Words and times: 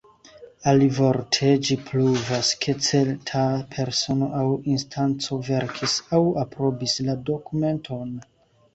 Alivorte 0.69 1.51
ĝi 1.67 1.77
pruvas, 1.89 2.49
ke 2.65 2.75
certa 2.89 3.45
persono 3.77 4.33
aŭ 4.41 4.49
instanco 4.79 5.41
verkis 5.53 5.97
aŭ 6.21 6.25
aprobis 6.49 7.01
la 7.09 7.21
dokumenton. 7.33 8.23